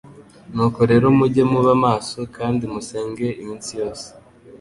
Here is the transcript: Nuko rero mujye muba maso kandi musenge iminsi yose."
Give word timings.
Nuko 0.53 0.79
rero 0.91 1.05
mujye 1.17 1.43
muba 1.51 1.73
maso 1.85 2.19
kandi 2.37 2.63
musenge 2.73 3.25
iminsi 3.41 3.71
yose." 3.81 4.07